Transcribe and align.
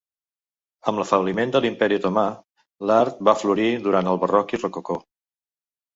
Amb 0.91 1.01
l'afebliment 1.01 1.53
de 1.57 1.61
l'Imperi 1.65 1.99
Otomà, 2.01 2.25
l'art 2.93 3.23
va 3.29 3.39
florir 3.43 3.69
durant 3.87 4.11
el 4.15 4.19
barroc 4.25 4.55
i 4.59 4.65
rococó. 4.65 5.01